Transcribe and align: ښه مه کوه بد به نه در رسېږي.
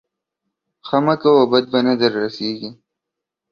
ښه 0.87 0.97
مه 1.05 1.15
کوه 1.21 1.43
بد 1.51 1.65
به 1.71 1.79
نه 1.87 1.93
در 1.99 2.11
رسېږي. 2.21 2.69